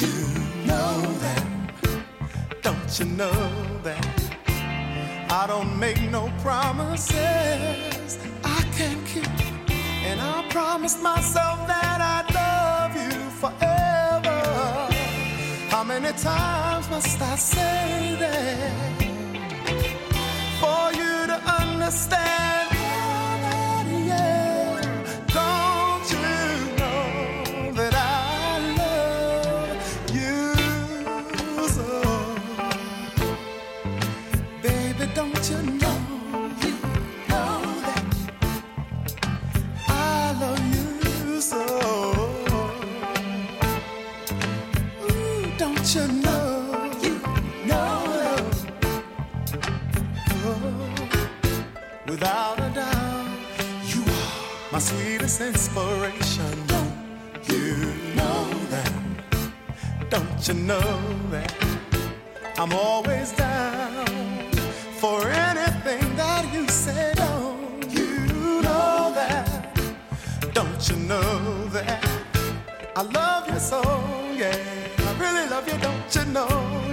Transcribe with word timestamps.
you 0.00 0.14
know 0.66 1.02
that? 1.24 1.46
Don't 2.62 2.98
you 2.98 3.06
know 3.06 3.50
that? 3.82 4.06
I 5.30 5.46
don't 5.46 5.78
make 5.78 6.00
no 6.10 6.32
promises 6.40 8.18
I 8.44 8.62
can't 8.76 9.04
keep. 9.06 9.26
And 10.04 10.20
I 10.20 10.46
promised 10.50 11.02
myself 11.02 11.66
that 11.66 11.98
I'd 12.14 12.28
love 12.34 12.92
you 13.02 13.30
forever. 13.40 14.38
How 15.68 15.84
many 15.84 16.12
times 16.18 16.88
must 16.90 17.20
I 17.20 17.36
say 17.36 18.16
that 18.20 19.02
for 20.60 20.92
you 21.00 21.26
to 21.26 21.38
understand? 21.60 22.71
Sweetest 55.28 55.40
inspiration. 55.40 56.66
Don't 56.66 57.48
you 57.48 57.76
know 58.16 58.50
that? 58.70 58.92
Don't 60.10 60.48
you 60.48 60.54
know 60.54 61.00
that? 61.30 61.54
I'm 62.58 62.72
always 62.72 63.30
down 63.32 64.06
for 64.98 65.28
anything 65.28 66.16
that 66.16 66.52
you 66.52 66.66
say. 66.68 67.12
Don't 67.14 67.86
you 67.94 68.62
know 68.62 69.12
that? 69.14 69.46
Don't 70.54 70.88
you 70.88 70.96
know 70.96 71.68
that? 71.68 72.04
I 72.96 73.02
love 73.02 73.48
you 73.48 73.58
so, 73.60 73.80
yeah. 74.34 74.56
I 74.98 75.12
really 75.18 75.48
love 75.48 75.66
you, 75.68 75.78
don't 75.78 76.14
you 76.14 76.24
know, 76.32 76.48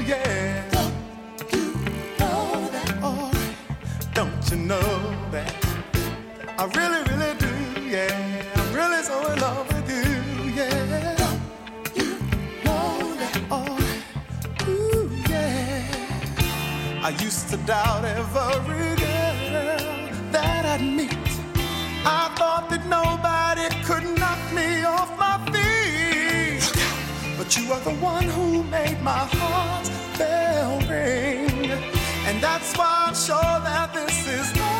yeah. 0.05 0.69
Don't 0.69 1.53
you 1.53 1.65
know 2.19 2.69
that? 2.73 2.95
Oh, 3.01 3.31
don't 4.13 4.51
you 4.51 4.57
know 4.57 5.15
that? 5.31 5.55
I 6.57 6.65
really, 6.79 7.01
really 7.09 7.33
do, 7.39 7.48
yeah. 7.89 8.44
I'm 8.56 8.74
really 8.74 9.01
so 9.03 9.15
in 9.31 9.39
love 9.39 9.68
with 9.68 9.89
you, 9.89 10.51
yeah. 10.53 11.33
You 11.95 12.09
know 12.63 13.15
that? 13.19 13.41
Oh, 13.50 14.68
ooh, 14.68 15.09
yeah. 15.27 17.01
I 17.01 17.09
used 17.24 17.50
to 17.50 17.57
doubt 17.57 18.06
every 18.06 18.95
girl 18.95 19.39
that 20.31 20.65
I'd 20.65 20.81
meet. 20.81 21.18
I 22.06 22.31
thought 22.38 22.69
that 22.69 22.86
nobody 22.86 23.68
could 23.83 24.06
knock 24.19 24.42
me 24.53 24.83
off 24.83 25.09
my 25.18 25.38
feet. 25.51 26.63
But 27.38 27.57
you 27.57 27.71
are 27.74 27.81
the 27.81 27.95
one 27.95 28.25
who 28.25 28.63
made 28.63 29.01
my 29.01 29.25
heart 29.38 29.89
bell 30.18 30.80
ring. 30.81 31.71
And 32.27 32.42
that's 32.42 32.75
why 32.77 33.06
I'm 33.07 33.15
sure 33.15 33.56
that 33.68 33.94
this 33.94 34.27
is 34.27 34.53
the 34.53 34.78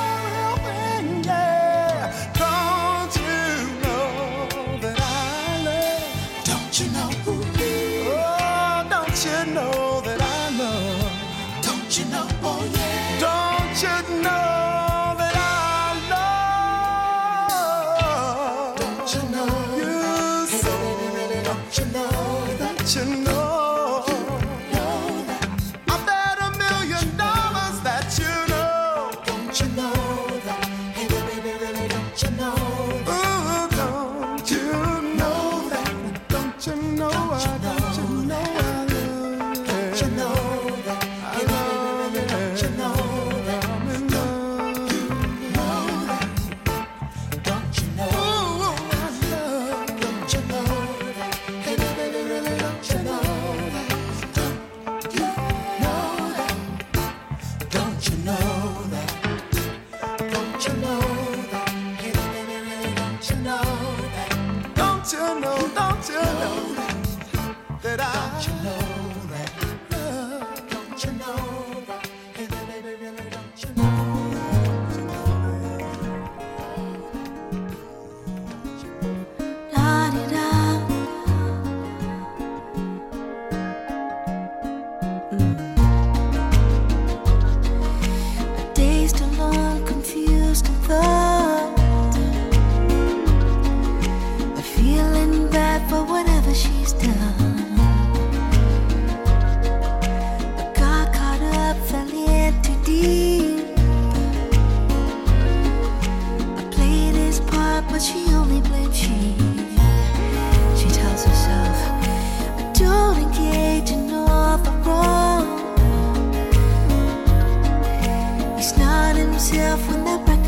se 119.40 119.58
afunda 119.58 120.20
pra 120.26 120.39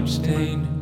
You 0.00 0.77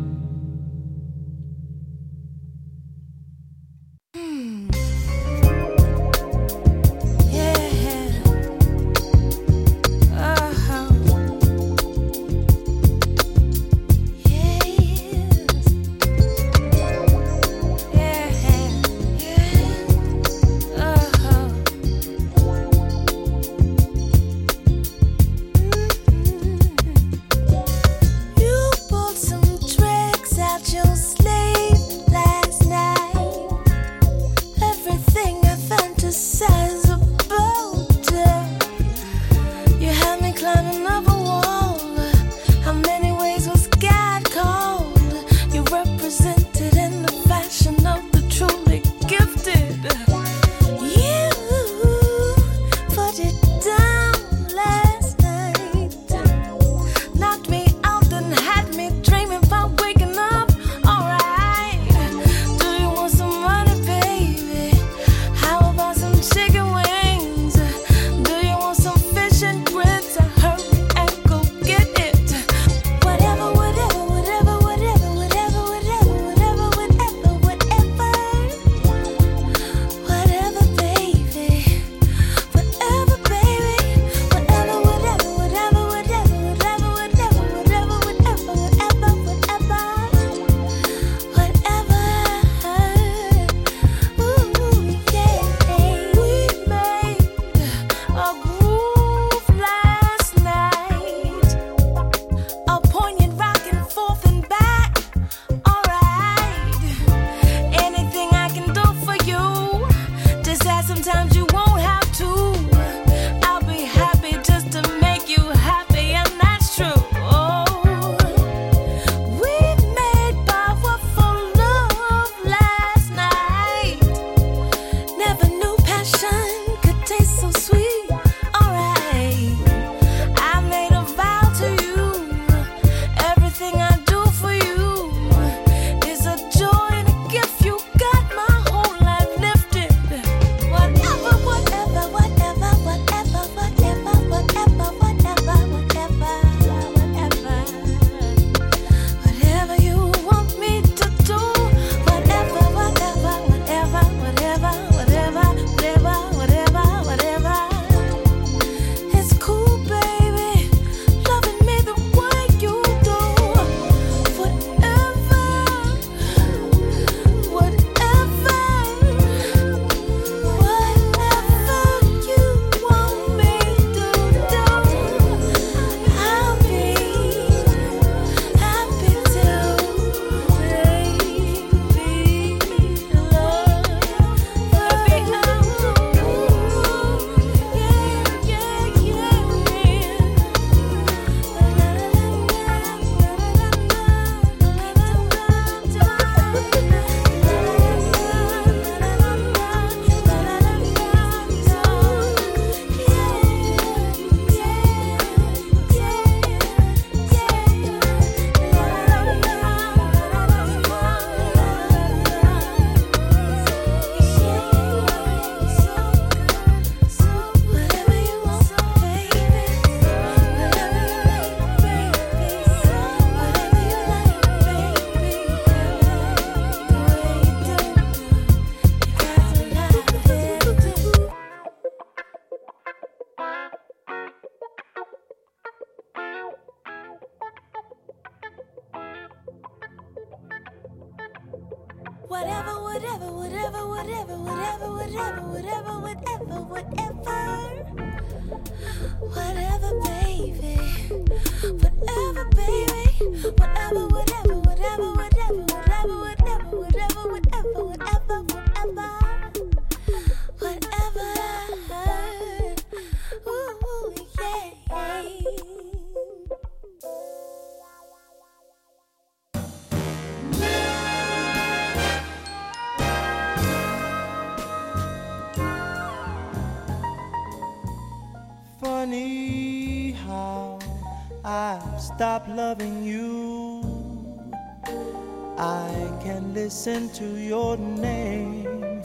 listen 286.86 287.10
to 287.10 287.40
your 287.40 287.76
name 287.76 289.02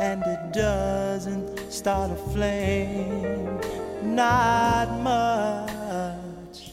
and 0.00 0.22
it 0.22 0.52
doesn't 0.52 1.58
start 1.68 2.08
a 2.12 2.14
flame. 2.32 3.58
Not 4.04 4.88
much. 5.00 6.70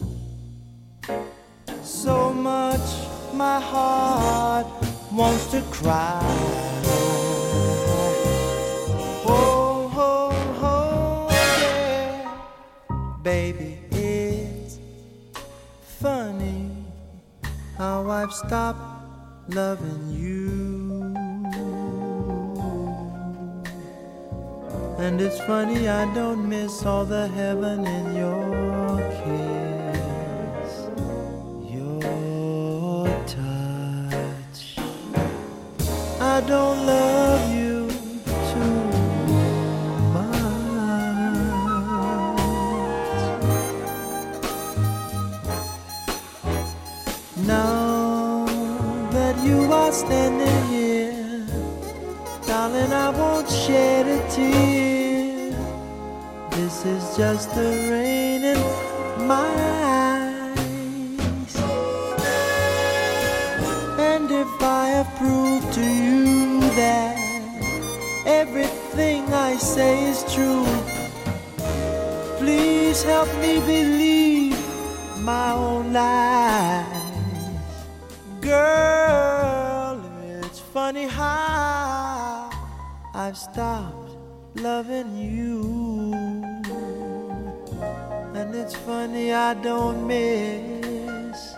So 1.82 2.32
much 2.32 2.88
my 3.34 3.60
heart 3.60 4.68
wants 5.12 5.50
to 5.50 5.64
cry. 5.72 6.22
Oh, 9.26 9.92
oh, 9.96 10.32
oh, 10.62 11.28
yeah. 11.32 12.38
Baby, 13.24 13.80
it's 13.90 14.78
funny 15.82 16.70
how 17.80 18.12
I've 18.12 18.32
stopped 18.32 18.92
loving 19.50 20.12
you. 20.12 20.31
It's 25.32 25.40
funny 25.46 25.88
I 25.88 26.14
don't 26.14 26.50
miss 26.50 26.86
all 26.86 27.06
the 27.06 27.28
heaven 27.30 27.86
in 27.86 28.16
your 28.16 28.98
kiss, 29.22 30.72
your 31.74 33.08
touch. 33.36 34.78
I 36.20 36.42
don't 36.42 36.86
love 36.86 37.56
you 37.56 37.90
too 38.52 38.76
much. 40.16 40.42
Now 47.48 48.46
that 49.12 49.36
you 49.46 49.72
are 49.72 49.94
standing 49.94 50.66
here, 50.68 51.48
darling, 52.46 52.92
I 52.92 53.10
won't 53.12 53.50
shed 53.50 54.08
a 54.08 54.30
tear. 54.30 55.01
This 56.72 56.86
is 56.86 57.18
just 57.18 57.54
the 57.54 57.70
rain 57.92 58.46
in 58.46 58.58
my 59.28 59.52
eyes. 60.56 61.56
And 64.00 64.32
if 64.32 64.62
I 64.62 64.88
have 64.96 65.10
proved 65.18 65.74
to 65.74 65.82
you 65.82 66.62
that 66.80 67.18
everything 68.26 69.26
I 69.34 69.58
say 69.58 70.06
is 70.12 70.24
true, 70.34 70.66
please 72.40 73.04
help 73.04 73.28
me 73.42 73.60
believe 73.60 74.58
my 75.20 75.52
own 75.52 75.92
lies. 75.92 76.88
Girl, 78.40 80.02
it's 80.42 80.60
funny 80.60 81.08
how 81.08 82.50
I've 83.14 83.38
stopped 83.38 84.16
loving 84.56 85.18
you. 85.18 86.21
And 88.42 88.56
it's 88.56 88.76
funny 88.76 89.32
I 89.32 89.54
don't 89.54 90.08
miss 90.08 91.54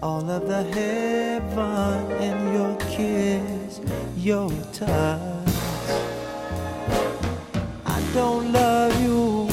all 0.00 0.30
of 0.30 0.46
the 0.46 0.62
heaven 0.62 2.12
in 2.22 2.54
your 2.54 2.76
kiss, 2.94 3.80
your 4.16 4.48
touch. 4.72 5.54
I 7.84 8.00
don't 8.14 8.52
love 8.52 8.94
you, 9.02 9.48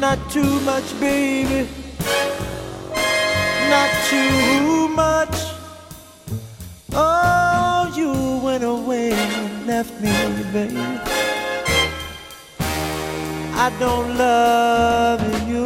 not 0.00 0.18
too 0.30 0.58
much, 0.60 0.88
baby, 0.98 1.68
not 3.68 3.90
too 4.08 4.88
much. 4.88 5.36
Oh, 6.94 7.92
you 7.94 8.40
went 8.42 8.64
away 8.64 9.12
and 9.12 9.66
left 9.66 10.00
me, 10.00 10.14
baby. 10.50 11.27
I 13.60 13.70
don't 13.80 14.16
love 14.16 15.20
you 15.48 15.64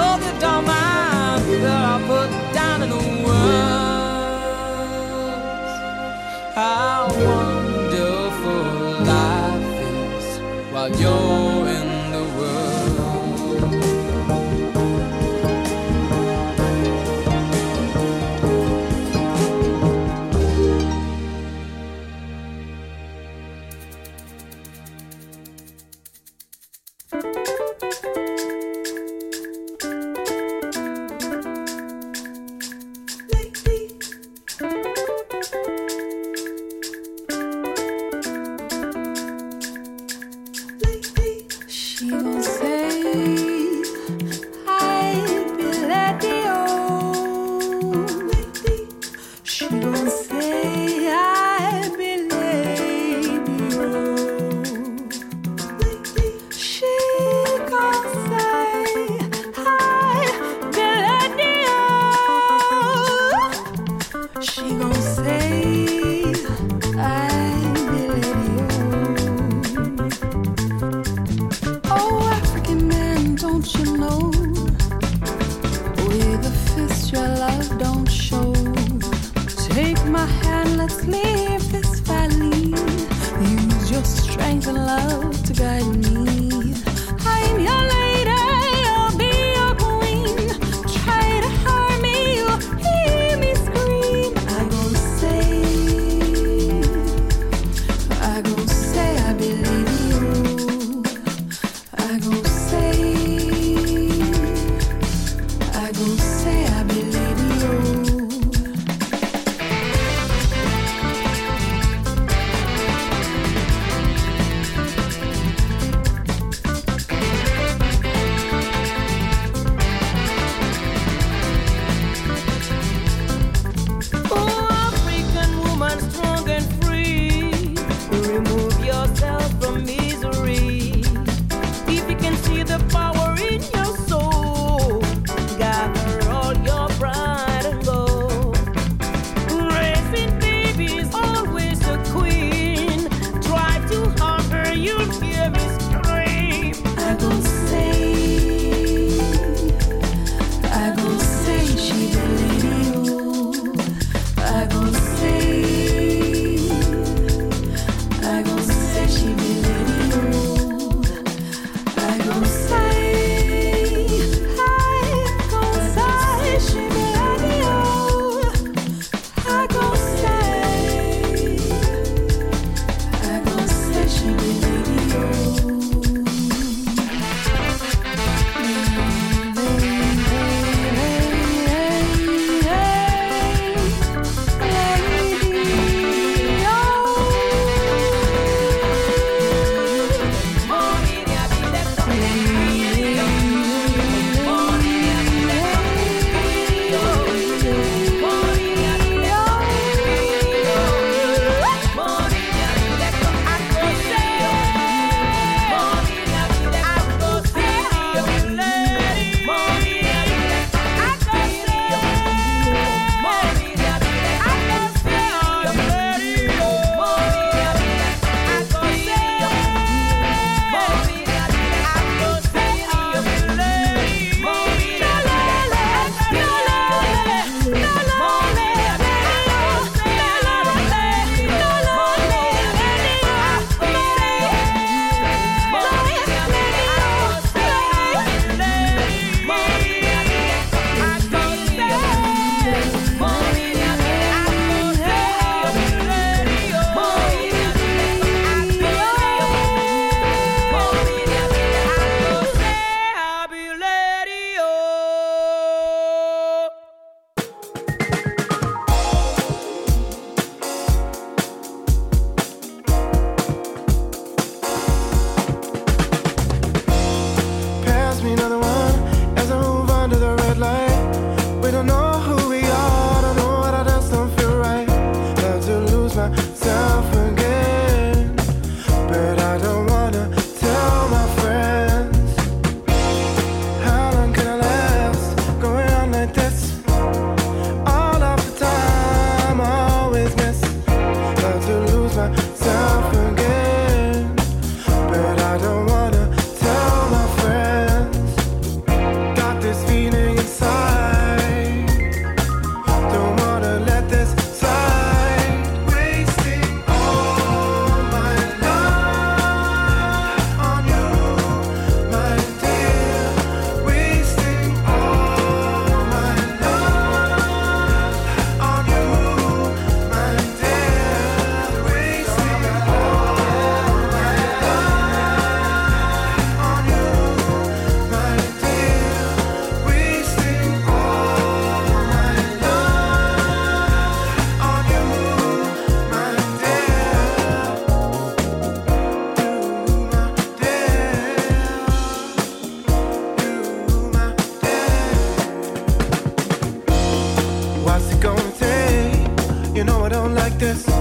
What's 348.01 348.15
it 348.15 348.19
gonna 348.19 348.51
take? 348.57 349.75
You 349.75 349.83
know 349.83 350.03
I 350.03 350.09
don't 350.09 350.33
like 350.33 350.57
this. 350.57 351.00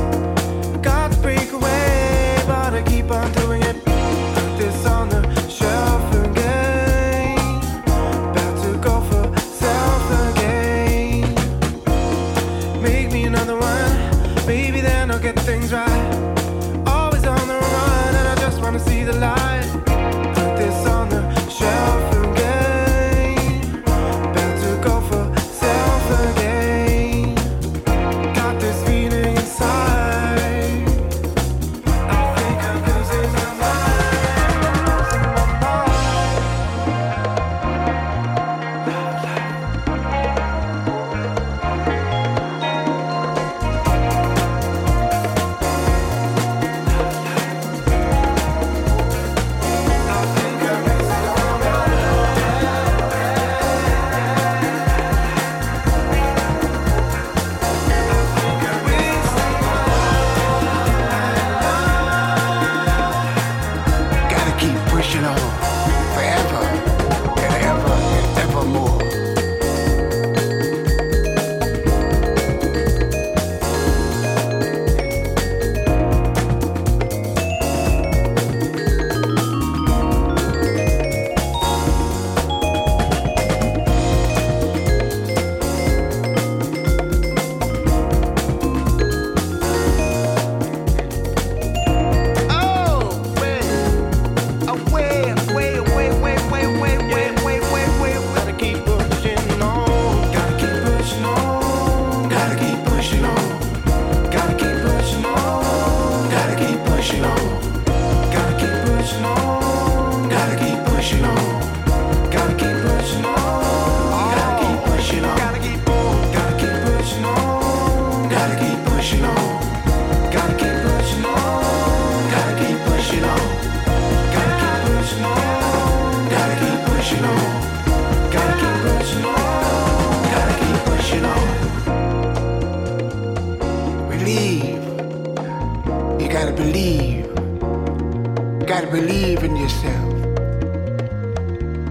Gotta 138.80 138.92
believe 138.92 139.44
in 139.44 139.56
yourself. 139.56 140.24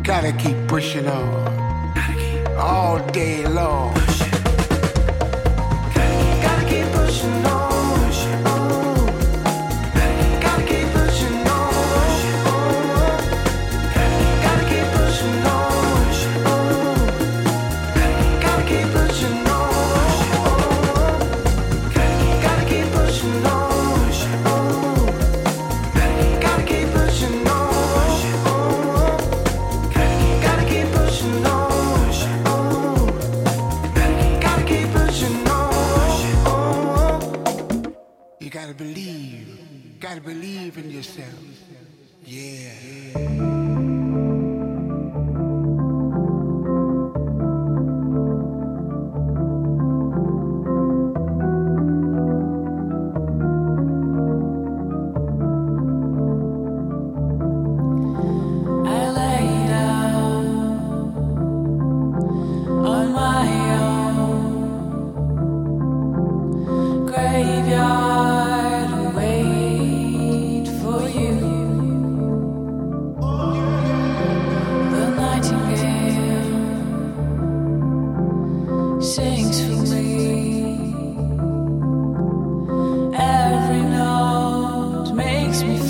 Gotta 0.01 0.31
keep 0.31 0.57
pushing 0.67 1.07
on. 1.07 1.95
All 2.57 2.97
day 3.11 3.45
long. 3.45 3.98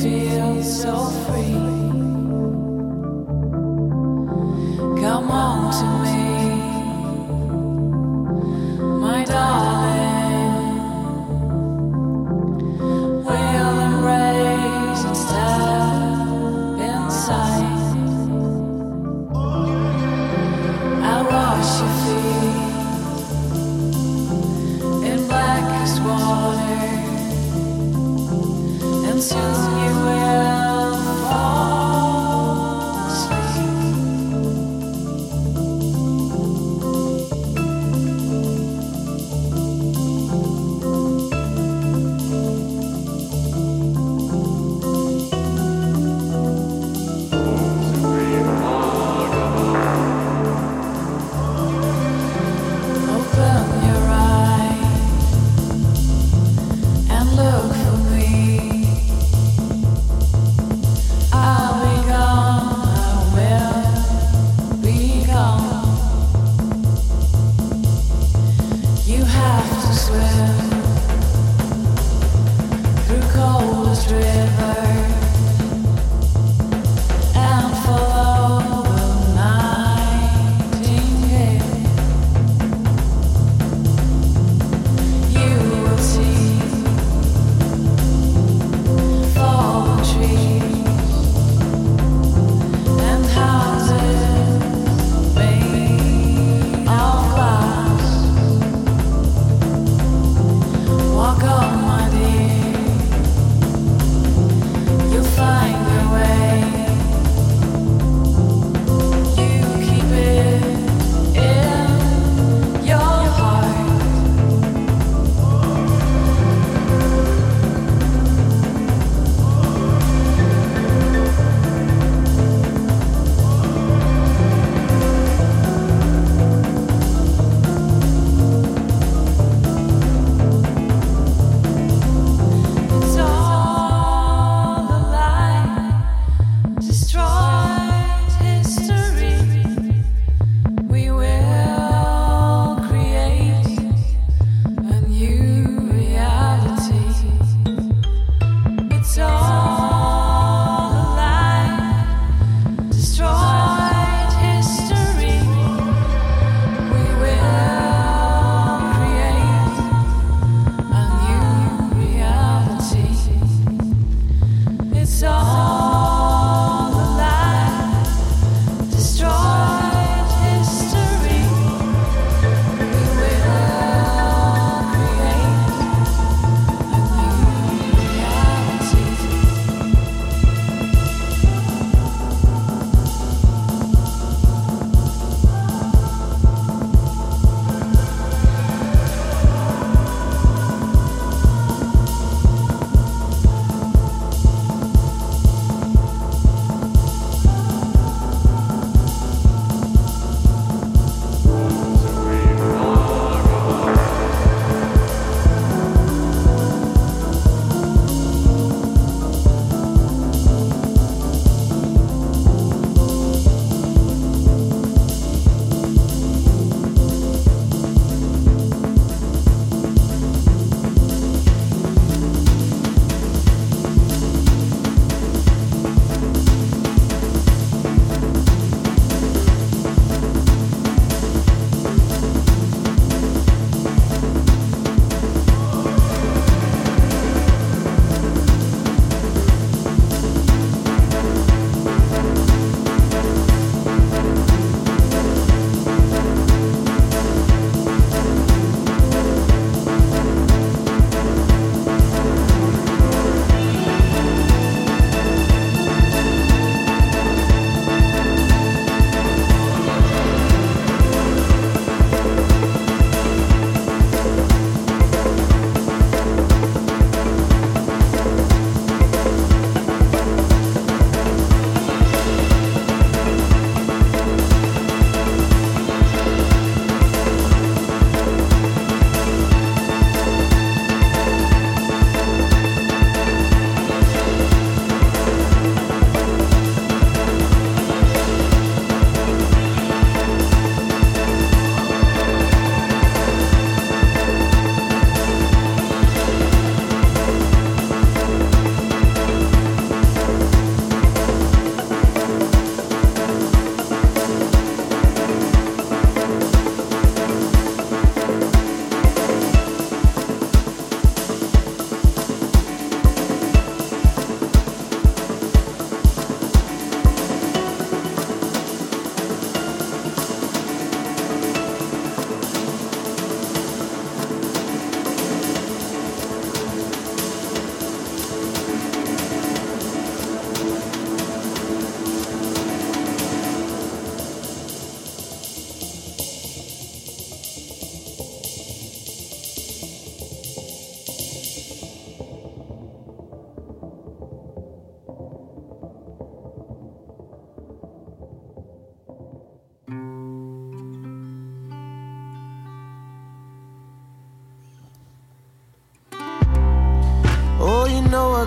feel 0.01 0.63
so 0.63 1.09
free. 1.25 1.78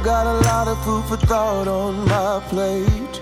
got 0.03 0.27
a 0.27 0.33
lot 0.49 0.67
of 0.67 0.83
food 0.85 1.05
for 1.05 1.17
thought 1.17 1.69
on 1.69 2.05
my 2.07 2.43
plate. 2.49 3.21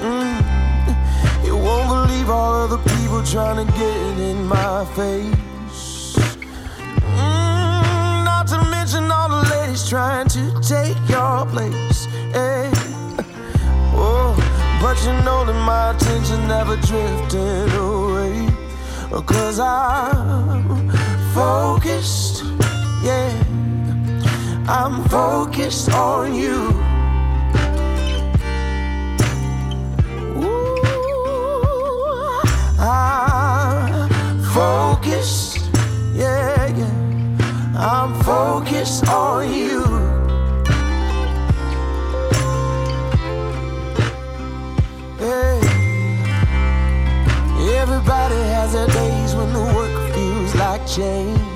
Mm. 0.00 1.44
You 1.44 1.56
won't 1.56 1.88
believe 1.88 2.30
all 2.30 2.64
of 2.64 2.70
the 2.70 2.78
people 2.94 3.22
trying 3.24 3.66
to 3.66 3.72
get 3.72 4.18
in 4.18 4.46
my 4.46 4.84
face. 4.94 6.16
Mm. 7.18 8.24
Not 8.24 8.46
to 8.48 8.62
mention 8.70 9.10
all 9.10 9.28
the 9.28 9.48
ladies 9.50 9.88
trying 9.88 10.28
to 10.28 10.60
take 10.60 10.96
your 11.08 11.44
place. 11.46 12.04
Hey. 12.36 12.70
Oh, 13.92 14.36
but 14.80 14.96
you 15.04 15.12
know 15.24 15.44
that 15.44 15.60
my 15.66 15.90
attention 15.90 16.46
never 16.46 16.76
drifted 16.76 17.74
away. 17.74 18.48
Cause 19.26 19.58
I'm 19.58 20.88
focused, 21.34 22.44
yeah. 23.02 23.49
I'm 24.72 25.02
focused 25.08 25.90
on 25.90 26.32
you. 26.32 26.70
Ooh, 30.38 30.80
I'm 32.78 34.08
focused, 34.54 35.70
yeah, 36.14 36.68
yeah. 36.68 37.74
I'm 37.76 38.14
focused 38.22 39.08
on 39.08 39.52
you. 39.52 39.82
Hey. 45.18 45.60
Everybody 47.76 48.36
has 48.54 48.72
their 48.74 48.86
days 48.86 49.34
when 49.34 49.52
the 49.52 49.64
work 49.74 50.14
feels 50.14 50.54
like 50.54 50.86
change. 50.86 51.49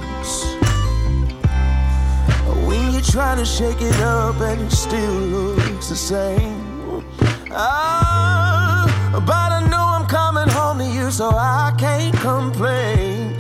trying 3.15 3.39
to 3.39 3.45
shake 3.45 3.81
it 3.81 4.01
up 4.01 4.35
and 4.41 4.61
it 4.61 4.73
still 4.73 5.13
looks 5.13 5.89
the 5.89 5.95
same. 5.95 7.05
Ah, 7.53 8.91
but 9.25 9.53
I 9.53 9.61
know 9.71 9.85
I'm 9.97 10.05
coming 10.09 10.49
home 10.49 10.79
to 10.79 10.85
you, 10.85 11.13
so 11.13 11.29
I 11.29 11.73
can't 11.79 12.13
complain. 12.17 13.37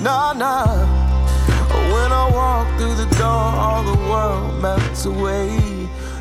Nah, 0.00 0.32
nah. 0.32 0.64
When 1.92 2.10
I 2.10 2.30
walk 2.32 2.66
through 2.78 2.94
the 2.94 3.14
door, 3.18 3.44
all 3.62 3.82
the 3.82 3.98
world 4.08 4.62
melts 4.62 5.04
away, 5.04 5.50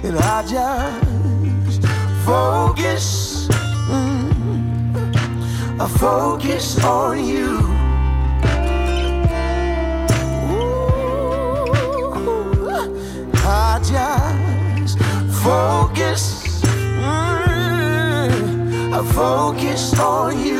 and 0.04 0.18
I 0.18 0.42
just 0.46 1.82
focus. 2.26 3.48
Mm, 3.88 5.10
I 5.80 5.88
focus 5.88 6.84
on 6.84 7.26
you. 7.26 7.69
focus. 15.50 16.24
Mm, 17.02 18.30
I 18.94 19.02
focus 19.14 20.00
on 20.00 20.38
you. 20.46 20.59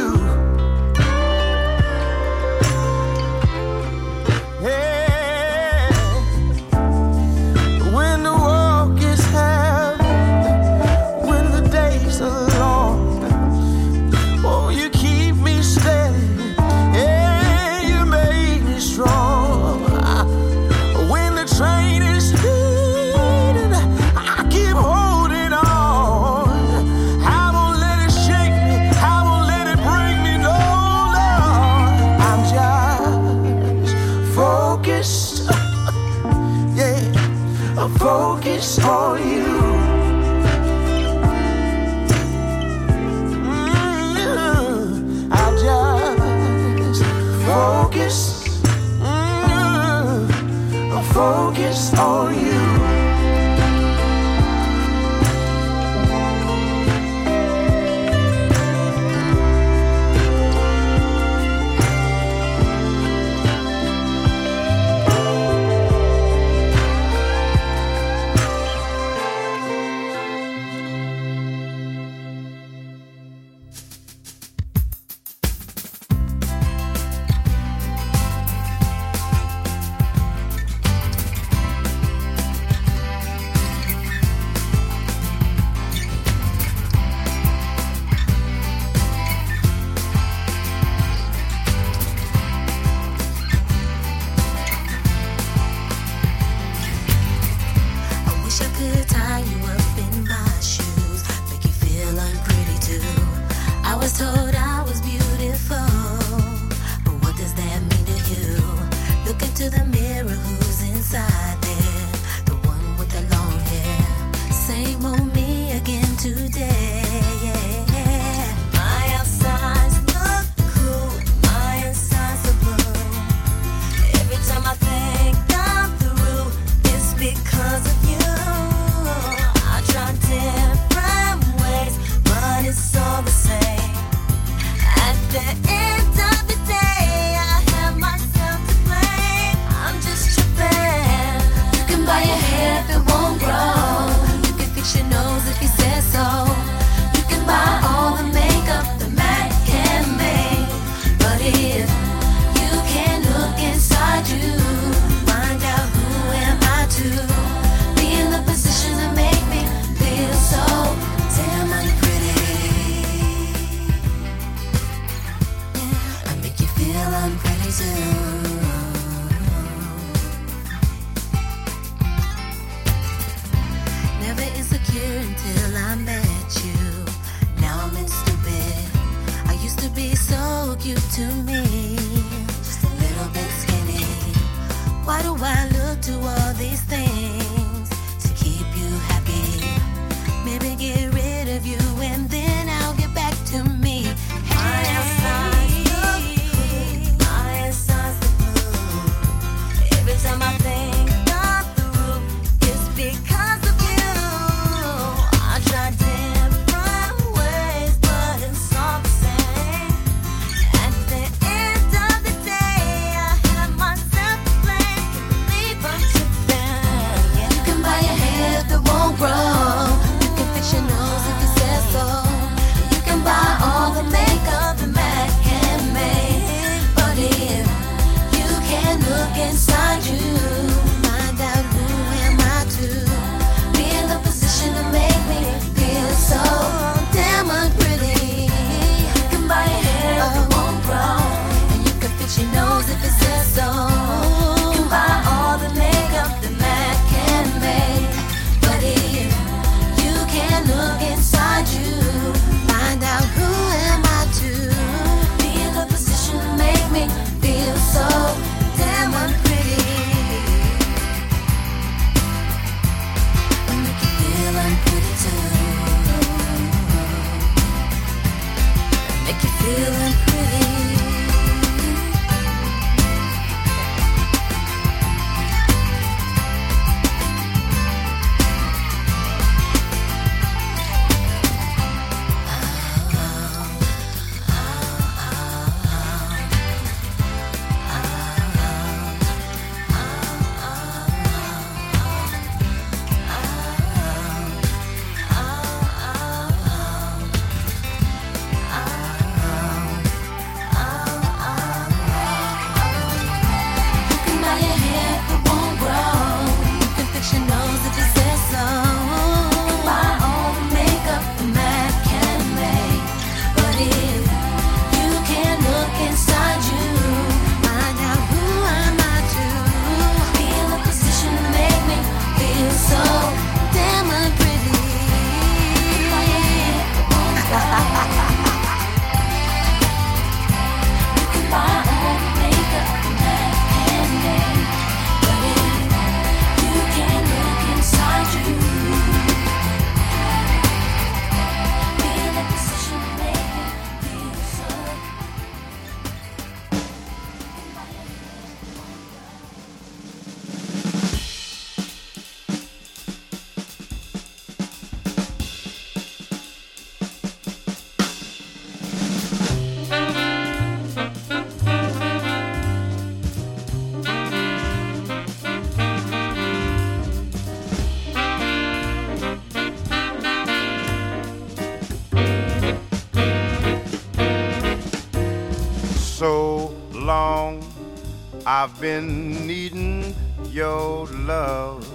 I've 378.62 378.82
been 378.82 379.48
needing 379.48 380.14
your 380.50 381.08
love. 381.08 381.88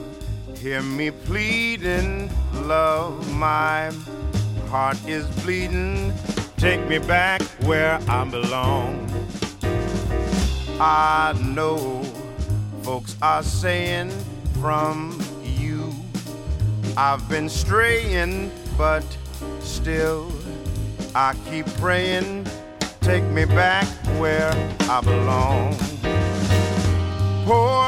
Hear 0.56 0.80
me 0.80 1.10
pleading, 1.10 2.30
love. 2.62 3.30
My 3.34 3.92
heart 4.70 4.96
is 5.06 5.26
bleeding. 5.42 6.14
Take 6.56 6.88
me 6.88 6.96
back 7.00 7.42
where 7.66 8.00
I 8.08 8.24
belong. 8.24 8.96
I 10.80 11.34
know 11.38 12.02
folks 12.82 13.14
are 13.20 13.42
saying 13.42 14.10
from 14.58 15.20
you 15.44 15.92
I've 16.96 17.28
been 17.28 17.50
straying, 17.50 18.50
but 18.78 19.04
still 19.60 20.32
I 21.14 21.34
keep 21.50 21.66
praying. 21.76 22.46
Take 23.02 23.24
me 23.24 23.44
back 23.44 23.86
where 24.18 24.50
I 24.88 25.02
belong. 25.02 25.76
Poor 27.47 27.84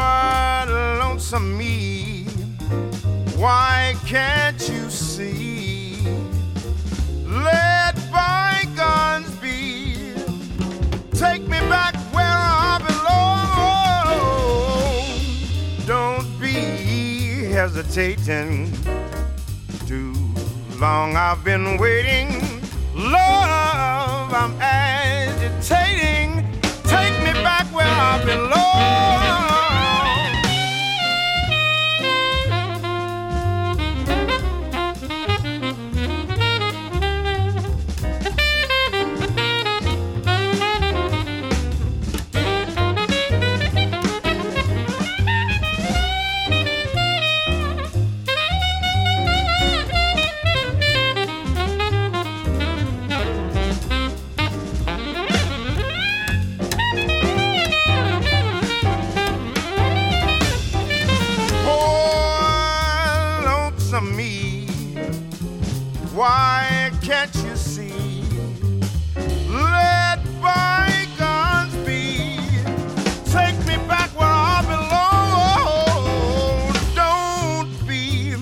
lonesome 0.98 1.56
me, 1.56 2.24
why 3.36 3.94
can't 4.04 4.60
you 4.68 4.90
see? 4.90 5.96
Let 7.24 7.94
bygones 8.12 9.30
be. 9.36 10.12
Take 11.12 11.48
me 11.48 11.58
back 11.70 11.94
where 12.12 12.26
I 12.26 12.78
belong. 15.78 15.86
Don't 15.86 16.38
be 16.38 17.46
hesitating. 17.50 18.70
Too 19.86 20.12
long 20.78 21.16
I've 21.16 21.42
been 21.44 21.78
waiting. 21.78 22.42
Love, 22.94 24.34
I'm 24.34 24.54
agitating. 24.60 26.44
Take 26.84 27.18
me 27.24 27.32
back 27.42 27.64
where 27.74 27.86
I 27.86 28.22
belong. 28.22 29.25
Can't 67.06 67.34
you 67.36 67.54
see? 67.54 68.24
Let 69.48 70.18
be. 71.86 72.26
Take 73.30 73.56
me 73.64 73.76
back 73.86 74.10
where 74.18 74.28
I 74.28 74.60
belong. 74.74 76.74
Don't 76.96 77.70
be 77.86 78.34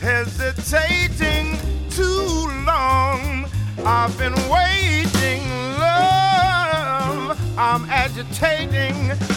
hesitating 0.00 1.56
too 1.88 2.50
long. 2.66 3.48
I've 3.86 4.18
been 4.18 4.34
waiting, 4.50 5.48
love. 5.78 7.38
I'm 7.56 7.86
agitating. 7.86 9.33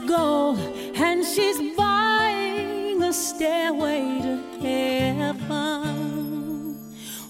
Is 0.00 1.00
and 1.00 1.24
she's 1.24 1.76
buying 1.76 3.02
a 3.02 3.12
stairway 3.12 4.20
to 4.20 4.66
heaven. 5.14 6.76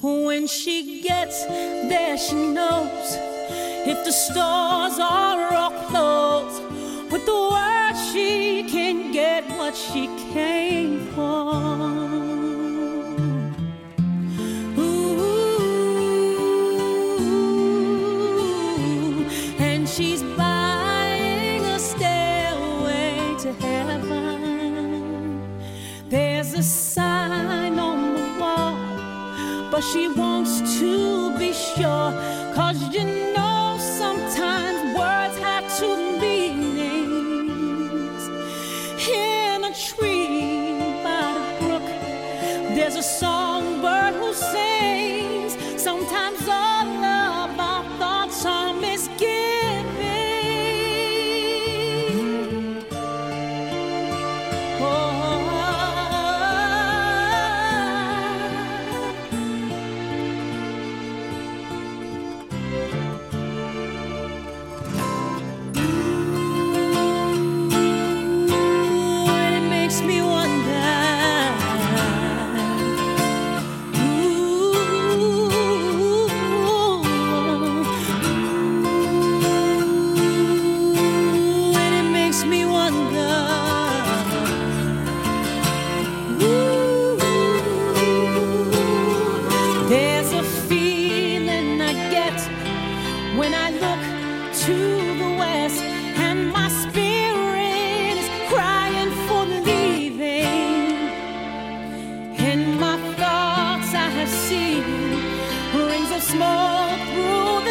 When 0.01 0.47
she 0.47 1.03
gets 1.03 1.45
there, 1.47 2.19
she 2.19 2.35
knows 2.35 3.17
if 3.87 4.05
the 4.05 4.13
stores 4.13 4.99
are 4.99 5.55
all 5.55 5.71
closed. 5.89 6.63
With 7.11 7.25
the 7.25 7.33
word, 7.33 7.95
she 8.13 8.65
can 8.69 9.13
get 9.13 9.45
what 9.59 9.75
she 9.77 10.07
came 10.33 11.07
for. 11.15 12.36
哟 31.79 32.13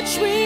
Sweet. 0.06 0.45